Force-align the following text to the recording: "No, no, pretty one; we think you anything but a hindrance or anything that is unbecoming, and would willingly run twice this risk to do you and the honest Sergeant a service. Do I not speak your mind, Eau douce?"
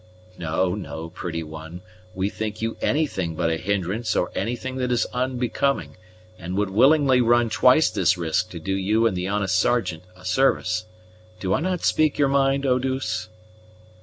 "No, 0.35 0.73
no, 0.73 1.11
pretty 1.11 1.43
one; 1.43 1.83
we 2.15 2.27
think 2.27 2.59
you 2.59 2.75
anything 2.81 3.35
but 3.35 3.51
a 3.51 3.57
hindrance 3.57 4.15
or 4.15 4.31
anything 4.33 4.77
that 4.77 4.91
is 4.91 5.05
unbecoming, 5.13 5.95
and 6.39 6.57
would 6.57 6.71
willingly 6.71 7.21
run 7.21 7.51
twice 7.51 7.87
this 7.91 8.17
risk 8.17 8.49
to 8.49 8.59
do 8.59 8.73
you 8.73 9.05
and 9.05 9.15
the 9.15 9.27
honest 9.27 9.59
Sergeant 9.59 10.01
a 10.15 10.25
service. 10.25 10.85
Do 11.39 11.53
I 11.53 11.59
not 11.59 11.83
speak 11.85 12.17
your 12.17 12.29
mind, 12.29 12.65
Eau 12.65 12.79
douce?" 12.79 13.29